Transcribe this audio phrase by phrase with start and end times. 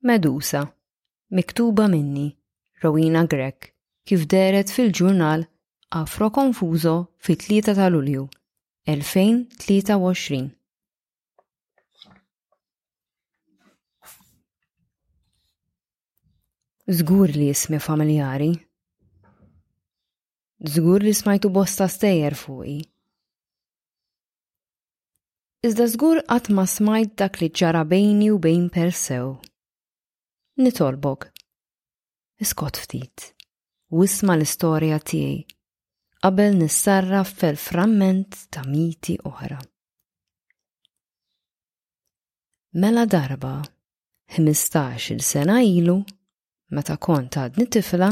[0.00, 0.76] Medusa,
[1.26, 2.38] miktuba minni,
[2.82, 3.72] Rowena Grek,
[4.06, 5.42] kif deret fil-ġurnal
[5.90, 8.28] Afro Konfuzo fit-3 ta' Lulju
[8.86, 10.38] 2023.
[17.00, 18.52] Zgur li jismi familjari.
[20.64, 22.78] Zgur li smajtu bosta stejjer fuqi.
[25.66, 29.32] Iżda zgur għat ma smajt dak li ġara bejni u bejn persew
[30.58, 31.30] nitolbok.
[32.42, 33.34] Iskot ftit,
[33.94, 35.44] wisma l-istorja tiegħi
[36.24, 39.58] qabel nissarra fel framment ta' miti oħra.
[42.82, 43.54] Mela darba,
[44.36, 45.98] 15 sena ilu,
[46.76, 48.10] meta kont għadni tifla,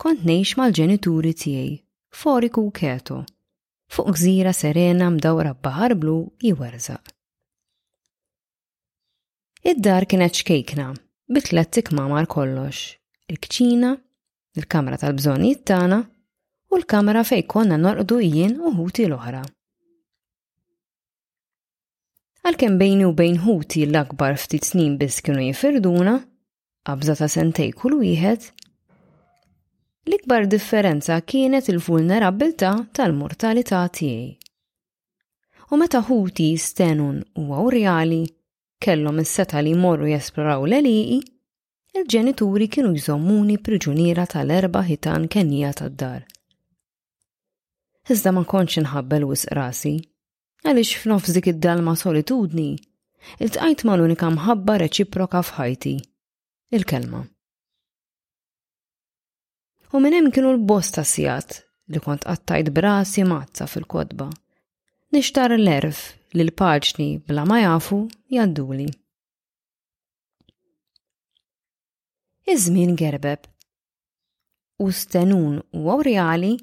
[0.00, 1.76] kont nejx mal-ġenituri tiegħi
[2.20, 3.20] foriku keto,
[3.94, 7.02] fuq gżira serena mdawra b'baħar blu jwerzaq.
[9.64, 10.90] Id-dar kienet xkejkna
[11.28, 12.76] bitlet tikmamar kollox,
[13.32, 13.94] il-kċina,
[14.60, 15.98] il-kamra tal-bżonijiet tagħna
[16.72, 19.40] u l-kamra fej konna norqdu jien u ħuti l-oħra.
[22.44, 26.18] Għalkemm bejni u bejn ħuti l-akbar ftit snin biss kienu jifirduna,
[26.84, 28.40] qabża ta' sentej kull wieħed,
[30.04, 34.32] l-ikbar differenza kienet il-vulnerabilità tal-mortalità tiegħi.
[35.72, 38.26] U meta ħuti stenun u reali,
[38.84, 41.20] kellhom is-seta li jmorru jesploraw l-eliqi,
[41.96, 46.24] il-ġenituri kienu jżommuni priġuniera tal-erba ħitan kenija tad-dar.
[48.12, 49.94] Iżda ma konċ inħabbel wisq rasi,
[50.66, 52.72] għaliex f'nofs dik id-dalma solitudni,
[53.40, 55.94] iltqajt ma l-unika mħabba reċiproka f'ħajti,
[56.76, 57.22] il-kelma.
[59.94, 61.62] U minn hemm kienu l-bosta sijat
[61.94, 64.26] li kont qattajt brasi mazza fil-kodba.
[65.14, 66.00] Nixtar l-erf
[66.34, 68.02] li l paċni bla ma jafu
[68.34, 68.88] jadduli.
[72.50, 73.46] Iż-żmien gerbeb
[74.84, 76.54] u stenun u awrjali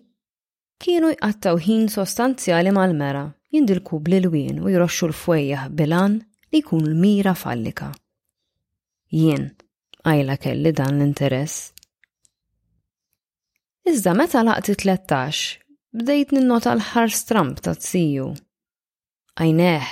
[0.82, 3.24] kienu jqattaw ħin sostanzjali mal-mera
[3.56, 6.20] jindilku bl-ilwien u jroxxu l fwejjaħ bilan
[6.52, 7.90] li jkun l-mira fallika.
[9.12, 9.50] Jien,
[10.06, 11.72] għajla kelli dan l-interess.
[13.90, 15.64] Iżda meta laqti 13,
[15.96, 18.31] bdejt ninnota l-ħar stramp ta' tsiju
[19.40, 19.92] Għajneħ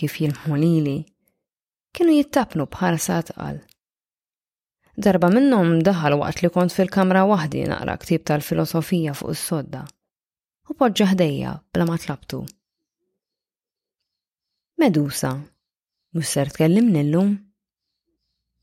[0.00, 0.94] kif jilmħulili
[1.96, 3.58] kienu jittabnu bħarsa tqal.
[4.96, 9.82] Darba minnom daħal waqt li kont fil-kamra wahdi naqra ktib tal-filosofija fuq is-sodda
[10.70, 12.40] u poġġa ħdejja bla ma tlabtu.
[14.80, 15.34] Medusa,
[16.16, 17.34] musser ser tkellim nillum?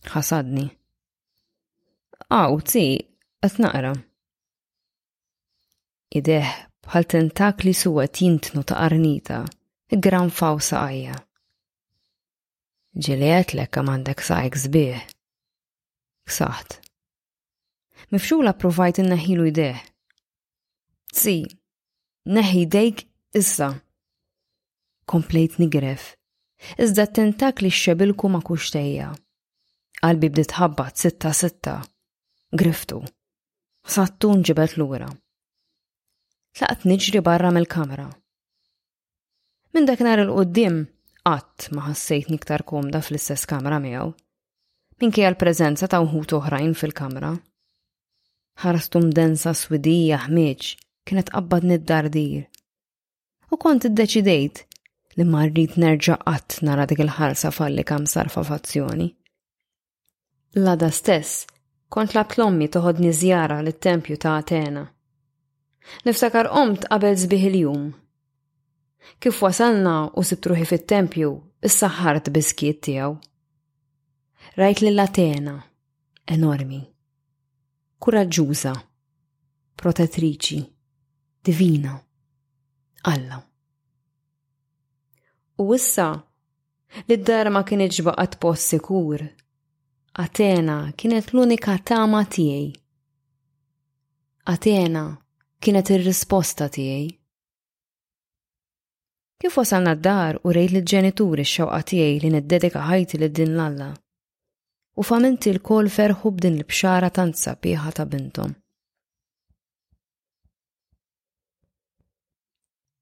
[0.10, 0.66] Ħasadni.
[2.34, 2.86] Għaw, tzi,
[3.46, 3.92] għat naqra.
[6.22, 6.56] Ideħ
[6.88, 9.44] bħal tentakli suwa jintnu ta' arnita
[9.96, 11.14] gran fawsa saqajja.
[13.06, 15.04] Ġiliet lek għamandek saqajk zbieħ.
[16.28, 16.80] Ksaħt.
[18.12, 19.80] Mifxula provajt inneħilu jdeħ.
[21.14, 21.38] Tsi,
[22.28, 23.06] neħi dejk
[23.40, 23.70] issa.
[25.08, 26.10] Komplejt nigref.
[26.76, 29.14] Iżda tentak li xebilku ma kuxtejja.
[30.02, 31.78] Qalbi bdiet ħabbat sitta sitta.
[32.52, 33.00] Griftu.
[33.88, 35.08] Sattun ġibet lura.
[36.58, 38.10] Tlaqt niġri barra mill-kamra.
[39.78, 40.78] Min dak nar il-qoddim,
[41.22, 44.08] qatt ma ħassejt niktar komda fl-istess kamra miegħu.
[45.14, 47.30] kija l-preżenza ta' uħut oħrajn fil-kamra.
[48.64, 50.62] Ħarastum densa swidija ħmieġ
[51.06, 52.48] kienet qabbad nid-dardir.
[53.54, 54.64] U kont iddeċidejt
[55.20, 59.08] li marrit nerġa' qatt nara dik il-ħarsa falli kam sarfa fazzjoni.
[60.58, 61.46] Lada stess,
[61.94, 64.88] kont la plommi toħodni zjara l-tempju ta' Atena.
[66.10, 67.88] Niftakar omt qabel zbiħ il-jum
[69.24, 71.30] Kif wasalna u sibtruħi fit-tempju,
[71.70, 73.12] is-saħħart biskiet tiegħu.
[74.62, 75.54] Rajt li atena
[76.36, 76.82] enormi,
[78.04, 78.74] kuraġġuża,
[79.82, 80.60] protettriċi,
[81.52, 81.94] divina,
[83.12, 83.38] Alla.
[85.64, 86.08] U issa
[87.08, 89.22] li d-dar ma kienet ġbaqat post sikur.
[90.24, 92.70] Atena kienet l-unika tama tiegħi.
[94.56, 95.06] Atena
[95.62, 97.08] kienet ir-risposta tiegħi.
[99.42, 103.90] Kif wasalna d-dar u rejt l-ġenituri x-xewqa tiegħi li niddedika ħajti lid din l-Alla.
[104.98, 108.56] U faminti l-kol ferħu b'din l-bxara tanza sabiħa ta' bintom.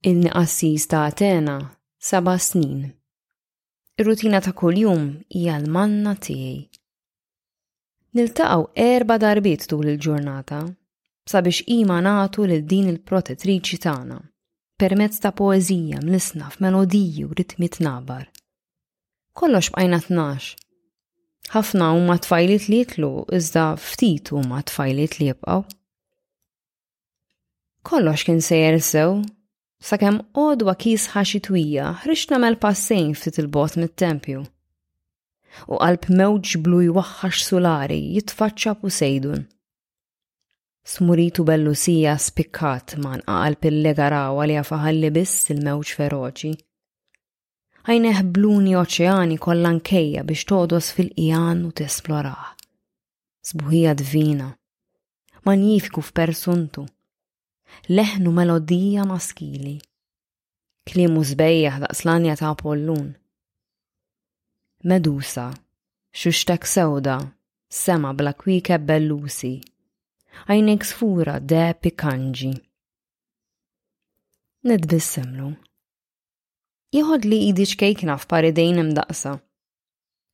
[0.09, 1.55] Il-niqassis ta' Atena
[2.09, 2.83] saba snin.
[3.99, 6.59] Ir-rutina ta' kuljum hija l-manna tiegħi.
[8.15, 10.59] Niltaqgħu erba' darbiet tul il-ġurnata
[11.31, 14.19] sabiex ima nagħtu lil din il-protettriċi tagħna
[14.75, 18.25] permezz ta' poezija mlisna f'melodiji u ritmi tnabar.
[19.36, 20.50] Kollox bqajna tnax.
[21.54, 25.57] Ħafna huma tfajlit li jitlu iżda ftit huma tfajlit li jibqgħu.
[27.88, 29.16] Kollox kien sejjer sew,
[29.86, 34.44] sakemm odwa kis twija ħriġna mel passejn ftit il-bot mit-tempju.
[35.72, 39.45] U qalb mewġ blu jwaħħax solari jitfaċċa sejdun.
[40.87, 46.51] Smuritu bellusija spikkat man qal pillega għal għalja faħalli biss il-mewġ feroċi.
[47.85, 52.45] Għajneħ bluni oċeani kollan kejja biex todos fil ijan u t-esploraħ.
[53.49, 54.51] Sbuħija dvina.
[55.49, 56.85] Magnifiku f'persuntu.
[57.89, 59.73] Leħnu melodija maskili.
[60.85, 63.07] Klimu zbejjaħ daqslanja ta' pollun.
[64.85, 65.49] Medusa,
[66.13, 67.17] xuxtek sewda,
[67.73, 69.55] sema bla kwike bellusi
[70.43, 72.51] għajnek sfura de pikanġi.
[74.65, 75.51] Ned bissemlu.
[76.95, 79.35] Jħod li idi xkejkna f'paridejn imdaqsa.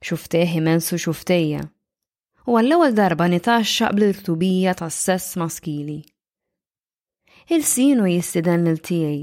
[0.05, 1.65] Xufteħi mensu xuftejja.
[2.49, 5.99] U għall-ewwel darba nitaxxa bl-ktubija tas-sess maskili.
[7.51, 9.21] Il-sinu jistiden l-tiegħi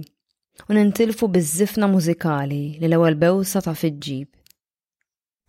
[0.68, 4.28] u nintilfu bizzifna mużikali li l-ewwel bewsa ta' fiġġib.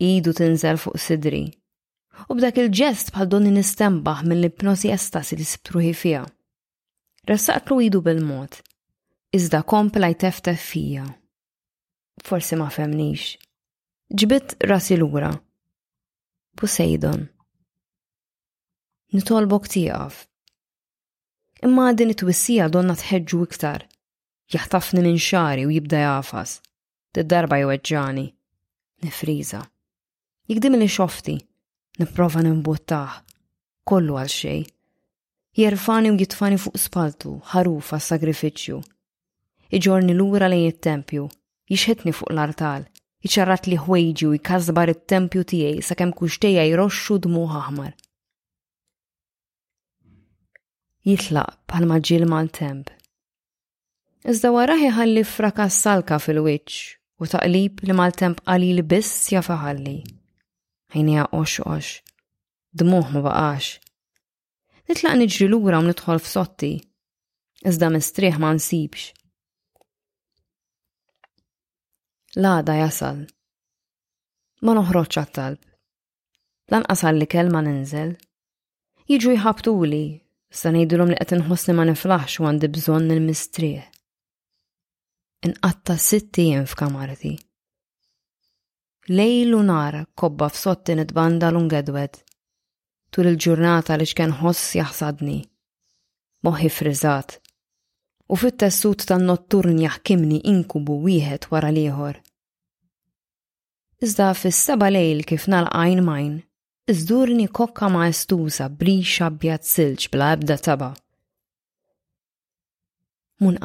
[0.08, 1.44] Idu tinżel fuq sidri
[2.28, 6.24] u b'dak il-ġest bħal donni nistembaħ mill-ipnosi estasi li sibtruħi fija.
[7.28, 8.60] Rassaqlu idu bil-mod,
[9.36, 11.06] iżda kompla jteftef fija.
[12.24, 13.36] Forsi ma femnix.
[14.12, 15.30] Ġbit rasi lura.
[16.58, 17.28] Poseidon.
[19.14, 20.26] Nitolbok tijaf.
[21.64, 23.86] Imma din it-twissija donna tħeġġu iktar.
[24.50, 26.58] Jaħtafni minn xari u jibda jafas.
[27.14, 28.26] Tid-darba jweġġani.
[29.02, 29.62] Nifriza.
[30.50, 31.38] Jikdim li xofti
[31.98, 33.16] Niprofa nimbuttaħ,
[33.86, 34.60] kollu għal xej.
[35.58, 38.78] Jerfani u jitfani fuq spaltu, ħarufa sagrifiċju.
[39.78, 41.24] Iġorni lura lejn it-tempju,
[41.70, 42.86] jixħetni fuq l-artal,
[43.26, 47.90] iċarrat li ħwejġi u jkazbar it-tempju tiegħi sakemm kuxtejja jroxxu dmuħ aħmar.
[51.10, 52.94] Jitlaq bħal maġġil mal-temp.
[54.30, 56.78] Iżda waraħi ħalli fraka salka fil-wiċċ
[57.26, 59.98] u taqlib li mal-temp qalil biss jafaħalli
[60.90, 61.88] ħajnija ox ox,
[62.80, 63.74] dmuħ ma baqax.
[64.90, 66.70] Nitlaq niġri lura u nidħol f'sotti,
[67.70, 69.12] iżda mistriħ ma nsibx.
[72.42, 73.22] Lada jasal.
[74.62, 75.60] Ma noħroċ għat-talb.
[76.90, 78.16] qasal li kelma ninżel.
[79.10, 80.02] Jiġu jħabtuli,
[80.58, 83.86] sa ngħidulhom li qed inħossni ma niflaħx u għandi bżonn il-mistrieħ.
[85.50, 87.36] Inqatta sitt jien f'kamarti
[89.10, 92.14] lejl u nar kobba f'sotti nitbanda l-ungedwed.
[93.10, 95.40] Tul il-ġurnata li xken ħoss jaħsadni.
[96.46, 97.34] Moħi frizzat.
[98.30, 102.20] U fit-tessut tan-notturn jaħkimni inkubu wieħed wara liħor.
[104.06, 106.36] Iżda fis-seba lejl kif nalqajn majn,
[106.94, 110.92] iżdurni kokka maestusa brix abjad silġ bla ebda taba.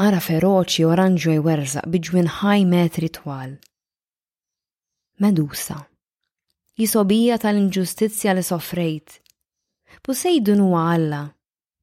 [0.08, 3.56] ara feroċi oranġu jwerzaq e biġwin ħaj metri twal
[5.18, 5.78] Medusa.
[6.76, 9.14] Jisobija tal-inġustizja li soffrejt.
[10.04, 11.20] Posejdun huwa Alla,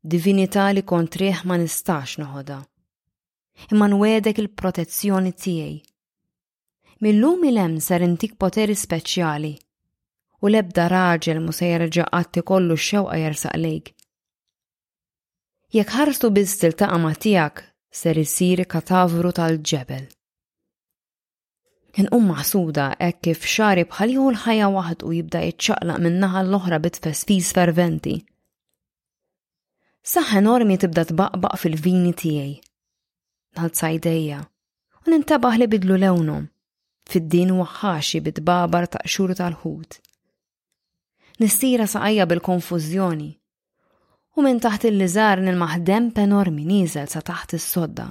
[0.05, 2.59] divinità li kontriħ ma nistax noħoda.
[3.73, 5.79] Imma nwedek il-protezzjoni tiegħi.
[7.09, 9.55] Millum il-hemm ser intik poteri speċjali
[10.45, 13.93] u lebda raġel mu se jerġa' qatti kollu xewqa jersaq lejk.
[15.79, 17.67] Jekk ħarstu biss til ma' tiegħek
[18.03, 20.07] ser isir katavru tal-ġebel.
[21.93, 27.51] Kien um maħsuda hekk kif xari bħalieħu l-ħajja u jibda jitċaqlaq minnaħa naħa l-oħra fis
[27.57, 28.15] ferventi.
[30.13, 32.55] Saħ enormi tibda tbaqbaq fil-vini tiegħi.
[33.61, 34.41] Nalzajdeja.
[35.07, 36.47] u nintabaħ li bidlu lewnhom
[37.13, 39.99] fid-din waħħaxi bit-babar ta' xur tal-ħut.
[41.45, 43.31] Nissira saqajja bil-konfużjoni
[44.41, 48.09] u minn taħt il-liżar nil-maħdem penormi nizel sa taħt is-sodda.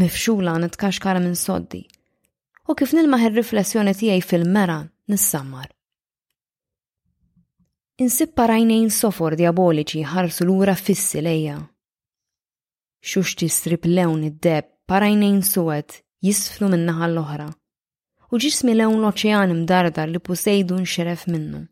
[0.00, 1.84] Mifxula nitkaxkara minn soddi
[2.68, 4.74] u kif nilmaħ ir-riflessjoni tiegħi fil-mera
[5.08, 5.68] nissammar.
[8.04, 11.56] Insib rajnejn sofor diaboliċi ħarsu lura fissi lejja.
[13.00, 17.48] Xuxti strip lewn id-deb parajnejn suwed jisflu minnaħa l-oħra
[18.28, 21.62] u ġismi lewn l-oċean imdardar li Posejdun xeref minnu.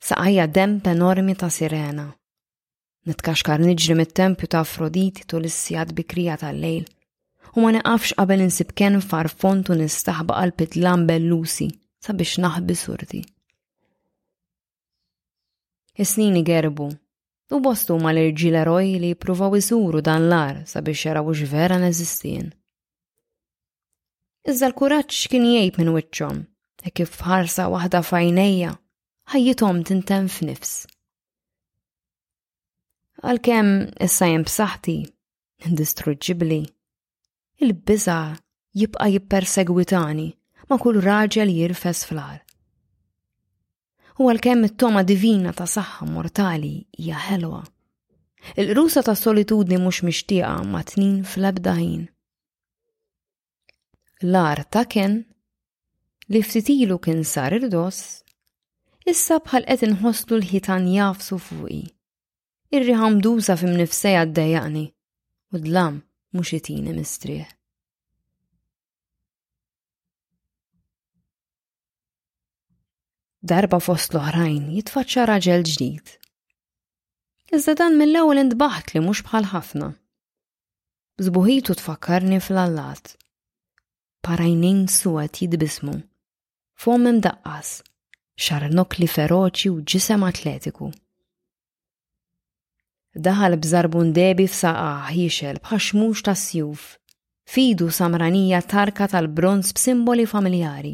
[0.00, 2.06] Saqajja demp enormi ta' sirena.
[3.06, 5.58] Nitkaxkar niġri mit-tempju ta' Afroditi tul is
[5.92, 6.88] bikrija tal-lejl
[7.56, 11.68] u ma neqafx qabel insib ken farfont nistaħba qalbit lambel Lucy
[12.06, 13.20] sabiex naħbi surti.
[16.02, 16.86] Is-snini gerbu,
[17.54, 22.52] u bostu ma l irġila roj li jipruvaw isuru dan l-ar sabiex jaraw vera neżistien.
[24.48, 26.38] Iżda l-kuraċ kien jgħid minn wiċċhom,
[26.88, 28.70] e kif ħarsa waħda fajnejja,
[29.34, 30.76] ħajjithom tintem f'nifs.
[33.20, 34.96] Għalkemm issa jem b'saħħti,
[35.68, 36.62] indistruġġibli,
[37.64, 38.36] il-biża'
[38.80, 40.28] jibqa jippersegwitani
[40.70, 42.38] ma' kull raġel jirfes flar.
[44.20, 47.60] U għalkemm it-toma divina ta' saħħa mortali hija ħelwa.
[48.60, 52.04] Il-rusa ta' solitudni mhux mixtieqa ma' tnin fl-ebda ħin.
[54.32, 55.18] L-ar ta' ken
[56.30, 58.00] li ftitilu kien sar irdos,
[59.12, 61.82] issa bħal qed inħosslu l-ħitan jafsu fuqi.
[62.76, 65.96] Irri ħamdusa fim nifsej u dlam
[66.34, 67.46] mhux itini mistrieħ.
[73.50, 76.12] Darba fost l-oħrajn jitfaċċa raġel ġdid.
[77.56, 79.88] Iżda dan mill-ewwel intbaħt li mhux bħal ħafna.
[81.26, 83.16] Zbuħitu tfakkarni fl-allat.
[84.24, 85.96] Parajnin suwet jidbismu.
[86.80, 87.78] Fomem daqqas,
[88.46, 90.92] xarnok li feroċi u ġisem atletiku.
[93.18, 96.82] Daħal bżarbun debi f'saqa jixel bħaxmux ta' sjuf.
[97.50, 100.92] Fidu samranija tarka tal-bronz b'simboli familjari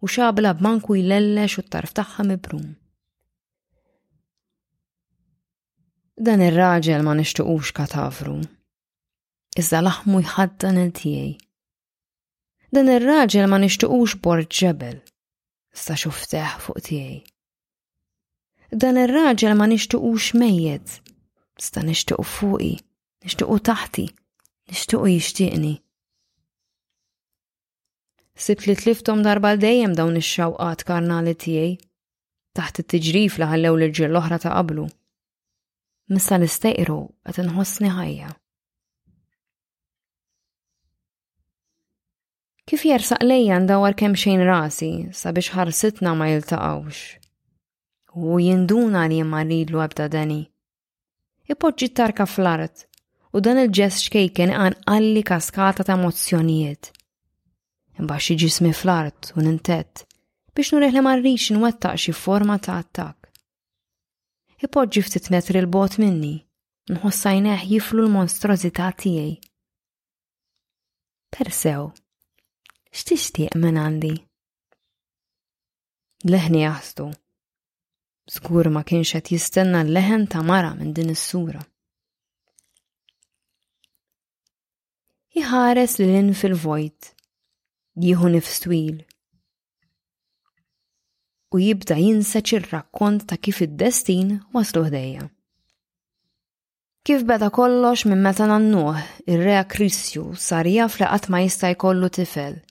[0.00, 2.64] u xabla b'manku jlellex u tarf tagħha mibrum.
[6.16, 8.38] Dan ir-raġel ma nixtuqux katavru.
[9.60, 11.36] Iżda laħmu jħaddan il-tiegħi.
[12.72, 15.02] Dan ir-raġel ma nixtuqux bord ġebel.
[15.76, 17.20] Sta xufteħ fuq tiegħi.
[18.72, 20.88] Dan ir-raġel ma nixtuqux mejjed
[21.62, 22.74] sta nixtiqu fuqi,
[23.24, 24.06] nixtiqu taħti,
[24.72, 25.72] nixtiqu jishtiqni.
[28.40, 31.74] Sibt li tliftom darba dejjem dawn ix-xawqat karnali tiegħi,
[32.56, 34.88] taħt it-tiġrif li ħallew l-ġir l-oħra ta' qablu.
[36.10, 36.98] Missa l-istejru
[37.28, 38.32] qed inħossni ħajja.
[42.70, 47.00] Kif jersaq lejja ndawar kemm xejn rasi sabiex ħarsitna ma jiltaqawx.
[48.24, 50.40] U jinduna li ma rridlu ebda dani
[51.50, 52.84] ipoġġi tarka fl-art
[53.34, 56.90] u dan il-ġess xkejken għan għalli kaskata ta' emozjonijiet.
[57.98, 60.04] Imbax iġi smi fl-art u nintet
[60.54, 63.30] biex li marriċ nwettaq xi forma ta' attak.
[64.66, 66.36] Ipoġġi ftit metri l-bot minni,
[66.92, 69.34] nħossajneħ jiflu l-monstrozità tiegħi.
[71.34, 71.88] Persew,
[72.98, 74.14] x'tixtieq minn għandi?
[76.30, 77.08] Leħni jaħstu
[78.34, 81.62] Skur ma kienx qed jistenna l-leħen ta' mara minn din is-sura.
[85.40, 87.00] Iħares li in fil-vojt,
[88.04, 88.96] jieħu nifstwil.
[91.54, 95.26] U jibda jinseċ ir-rakkont ta' kif id-destin waslu ħdejja.
[97.02, 102.14] Kif beda kollox minn meta nannuħ ir-rea Kristju sar jaf li qatt ma jista' jkollu
[102.20, 102.62] tifel.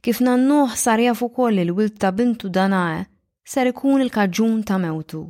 [0.00, 3.04] Kif nannuħ sar jaf ukoll il wilt ta' bintu danae
[3.50, 5.22] ser ikun il-kaġun ta' mewtu.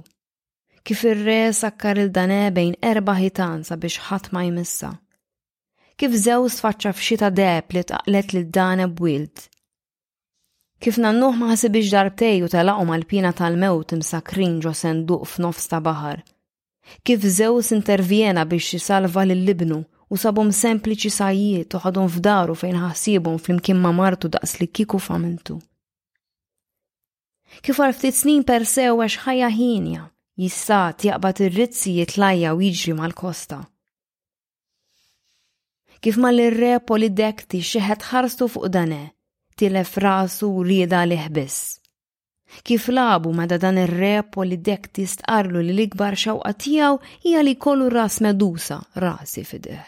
[0.84, 4.90] Kif ir-re sakkar il-dane bejn erba' ħitan sabiex ħadd ma jmissa.
[6.00, 9.46] Kif żew sfaċċa f'xita deb li taqlet lid dane bwild.
[10.84, 15.80] Kif nannuħ ma ħasibix darbtej u talaqom għal pina tal-mewt imsakrin ġo senduq f'nofs ta'
[15.86, 16.20] baħar.
[17.04, 19.80] Kif Zeus intervjena biex jisalva l libnu
[20.12, 25.56] u sabhom sempliċi sajjiet uħadhom f'daru fejn ħassibhom flimkien ma' martu daqs li kiku famintu.
[27.58, 30.04] Kif għar ftit snin per sew għax ħajja ħinja,
[30.38, 33.58] jissa jaqbad ir-rizzi jitlajja u jiġri mal-kosta.
[36.00, 39.00] Kif ma l-re polidekti xeħet ħarstu fuq dane,
[39.60, 41.76] tilef rasu rieda li ħbiss.
[42.66, 47.90] Kif labu ma da dan ir-re polidekti stqarlu li l-ikbar xawqa tijaw hija li kollu
[47.94, 49.82] ras medusa rasi fideħ.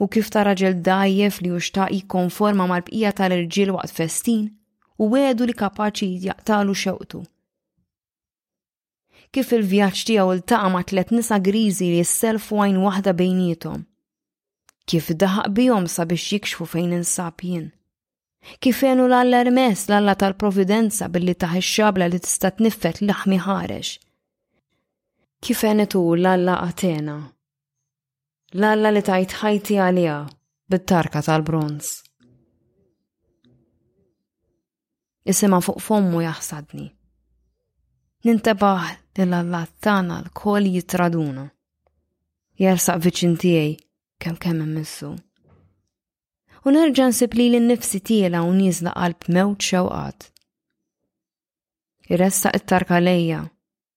[0.00, 4.46] U kif ta' raġel dajjef li uxtaq konforma mal-bqija tal-irġiel waqt festin,
[5.00, 7.20] u għedu li kapaċi jaqtalu xewqtu.
[9.32, 13.84] Kif il-vjaġġ tiegħu iltaqa' taqma tliet nisa grizi li s-selfu għajn waħda bejnietom.
[14.90, 17.68] Kif daħaq bihom sabiex jikxfu fejn insab jien.
[18.64, 23.92] Kif għenu l-alla rmes l-alla tal-providenza billi taħi xabla li tista' tniffet laħmi ħarex.
[25.40, 27.16] Kif għenetu l-alla Atena.
[28.58, 30.20] L-alla li tajt ħajti għalija
[30.74, 31.94] bit-tarka tal-bronz.
[35.24, 36.88] jisima fuq fommu jaħsadni.
[38.24, 41.46] Nintabaħ li l-allat tana l-kol jitraduna.
[42.60, 43.70] Jersaq viċin tijaj
[44.20, 45.14] kem kemm immissu.
[46.66, 50.18] U nerġa' li l-nifsi tijela u qalb mewt xewqat.
[52.10, 53.46] Iressa it-tarka lejja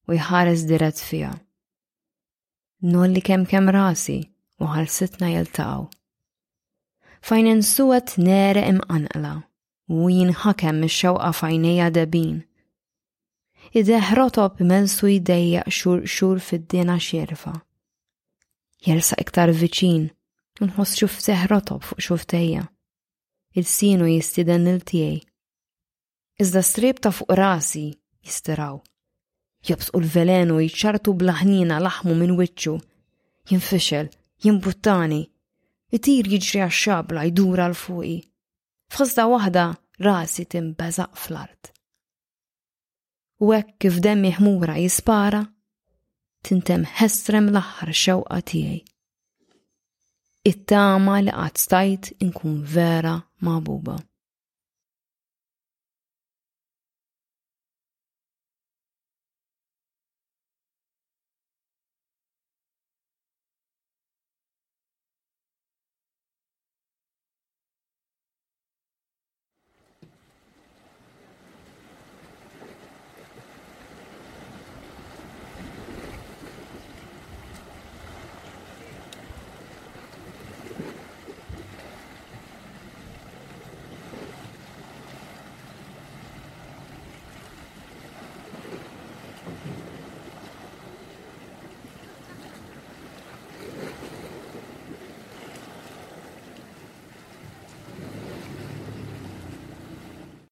[0.07, 1.33] u jħares diret fija.
[2.81, 4.19] Nolli kem kem rasi
[4.59, 5.87] u ħalsitna jiltaqaw.
[7.23, 9.35] Fajn insuwet nere imqanqla
[9.87, 12.37] u jinħakem xewqa fajnija debin.
[13.75, 17.51] Ideħ rotob mensu jdejjaq xur xur fid-dina xjerfa.
[18.85, 20.05] Jelsa iktar viċin,
[20.63, 22.65] unħoss xufteħ rotob fuq xuftejja.
[23.55, 25.19] Il-sinu jistiden il-tijaj.
[26.41, 27.83] Iżda strib ta' fuq rasi
[28.25, 28.79] jistiraw.
[29.73, 32.75] u l-velenu jċartu blaħnina laħmu minn wiċċu.
[33.51, 34.09] Jinfixel,
[34.43, 35.21] jimbuttani.
[35.95, 38.17] Itir jiġri għax xabla jdura l-fuqi
[38.93, 39.61] F'ħosda waħda
[40.05, 41.69] rasi timbeżaq fl-art.
[43.43, 45.39] U hekk kif demmi ħmura jispara,
[46.45, 48.77] tintem ħestrem l-aħħar xewqa tiegħi.
[50.53, 53.17] It-tama li qatt stajt inkun vera
[53.49, 53.97] mabuba.